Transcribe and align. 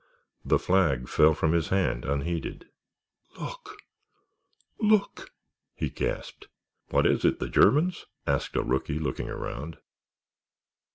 The 0.43 0.57
flag 0.57 1.07
fell 1.07 1.35
from 1.35 1.51
his 1.53 1.67
hand 1.67 2.05
unheeded. 2.05 2.65
"Look—look!," 3.39 5.31
he 5.75 5.91
gasped. 5.91 6.47
"What 6.89 7.05
is 7.05 7.23
it, 7.23 7.37
the 7.37 7.47
Germans?" 7.47 8.07
asked 8.25 8.55
a 8.55 8.63
rookie, 8.63 8.97
looking 8.97 9.29
around. 9.29 9.77